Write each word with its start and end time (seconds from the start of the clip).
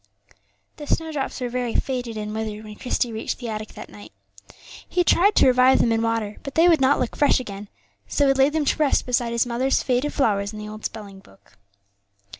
The 0.77 0.87
snowdrops 0.87 1.39
were 1.39 1.47
very 1.49 1.75
faded 1.75 2.17
and 2.17 2.33
withered 2.33 2.63
when 2.63 2.73
Christie 2.75 3.11
reached 3.13 3.37
the 3.37 3.49
attic 3.49 3.75
that 3.75 3.87
night. 3.91 4.11
He 4.89 5.03
tried 5.03 5.35
to 5.35 5.45
revive 5.45 5.77
them 5.77 5.91
in 5.91 6.01
water, 6.01 6.37
but 6.41 6.55
they 6.55 6.67
would 6.67 6.81
not 6.81 6.99
look 6.99 7.15
fresh 7.15 7.39
again; 7.39 7.67
so 8.07 8.25
he 8.25 8.33
laid 8.33 8.53
them 8.53 8.65
to 8.65 8.77
rest 8.77 9.05
beside 9.05 9.31
his 9.31 9.45
mother's 9.45 9.83
faded 9.83 10.11
flowers 10.11 10.53
in 10.53 10.57
the 10.57 10.67
old 10.67 10.85
spelling 10.85 11.19
book. 11.19 11.55